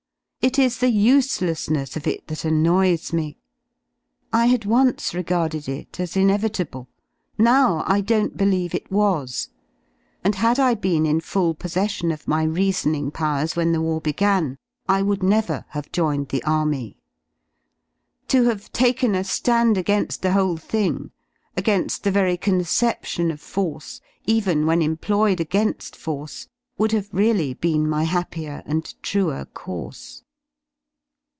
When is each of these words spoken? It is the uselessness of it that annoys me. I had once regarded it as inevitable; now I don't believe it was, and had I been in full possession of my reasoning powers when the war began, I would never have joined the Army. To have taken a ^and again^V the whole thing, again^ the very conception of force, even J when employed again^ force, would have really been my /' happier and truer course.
It 0.43 0.57
is 0.57 0.79
the 0.79 0.89
uselessness 0.89 1.95
of 1.95 2.07
it 2.07 2.25
that 2.25 2.43
annoys 2.43 3.13
me. 3.13 3.37
I 4.33 4.47
had 4.47 4.65
once 4.65 5.13
regarded 5.13 5.69
it 5.69 5.99
as 5.99 6.17
inevitable; 6.17 6.89
now 7.37 7.83
I 7.85 8.01
don't 8.01 8.35
believe 8.35 8.73
it 8.73 8.91
was, 8.91 9.49
and 10.23 10.33
had 10.33 10.57
I 10.59 10.73
been 10.73 11.05
in 11.05 11.21
full 11.21 11.53
possession 11.53 12.11
of 12.11 12.27
my 12.27 12.41
reasoning 12.41 13.11
powers 13.11 13.55
when 13.55 13.71
the 13.71 13.83
war 13.83 14.01
began, 14.01 14.57
I 14.89 15.03
would 15.03 15.21
never 15.21 15.65
have 15.69 15.91
joined 15.91 16.29
the 16.29 16.43
Army. 16.43 16.97
To 18.29 18.45
have 18.45 18.73
taken 18.73 19.13
a 19.13 19.19
^and 19.19 19.75
again^V 19.75 20.21
the 20.21 20.31
whole 20.33 20.57
thing, 20.57 21.11
again^ 21.55 22.01
the 22.01 22.09
very 22.09 22.35
conception 22.35 23.29
of 23.29 23.39
force, 23.39 24.01
even 24.25 24.61
J 24.61 24.65
when 24.65 24.81
employed 24.81 25.37
again^ 25.37 25.95
force, 25.95 26.47
would 26.79 26.93
have 26.93 27.13
really 27.13 27.53
been 27.53 27.87
my 27.87 28.05
/' 28.05 28.05
happier 28.05 28.63
and 28.65 28.91
truer 29.03 29.45
course. 29.45 30.23